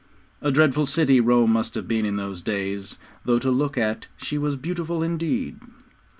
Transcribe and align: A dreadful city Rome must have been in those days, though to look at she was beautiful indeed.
A 0.41 0.49
dreadful 0.49 0.87
city 0.87 1.19
Rome 1.19 1.51
must 1.53 1.75
have 1.75 1.87
been 1.87 2.07
in 2.07 2.15
those 2.15 2.41
days, 2.41 2.97
though 3.23 3.37
to 3.37 3.51
look 3.51 3.77
at 3.77 4.07
she 4.17 4.35
was 4.39 4.55
beautiful 4.55 5.03
indeed. 5.03 5.59